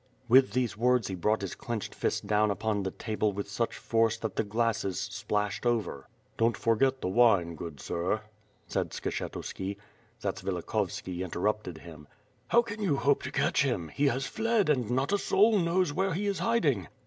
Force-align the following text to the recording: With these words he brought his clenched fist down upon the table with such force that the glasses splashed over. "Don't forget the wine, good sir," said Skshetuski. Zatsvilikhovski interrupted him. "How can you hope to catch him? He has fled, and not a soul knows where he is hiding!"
With 0.27 0.53
these 0.53 0.75
words 0.75 1.09
he 1.09 1.13
brought 1.13 1.41
his 1.43 1.53
clenched 1.53 1.93
fist 1.93 2.25
down 2.25 2.49
upon 2.49 2.81
the 2.81 2.89
table 2.89 3.33
with 3.33 3.47
such 3.47 3.77
force 3.77 4.17
that 4.17 4.35
the 4.35 4.43
glasses 4.43 4.99
splashed 4.99 5.63
over. 5.63 6.07
"Don't 6.37 6.57
forget 6.57 7.01
the 7.01 7.07
wine, 7.07 7.53
good 7.53 7.79
sir," 7.79 8.21
said 8.65 8.93
Skshetuski. 8.93 9.77
Zatsvilikhovski 10.19 11.23
interrupted 11.23 11.77
him. 11.77 12.07
"How 12.47 12.63
can 12.63 12.81
you 12.81 12.97
hope 12.97 13.21
to 13.21 13.31
catch 13.31 13.61
him? 13.61 13.89
He 13.89 14.07
has 14.07 14.25
fled, 14.25 14.69
and 14.69 14.89
not 14.89 15.13
a 15.13 15.19
soul 15.19 15.59
knows 15.59 15.93
where 15.93 16.15
he 16.15 16.25
is 16.25 16.39
hiding!" 16.39 16.87